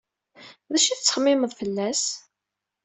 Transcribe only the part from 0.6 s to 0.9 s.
D acu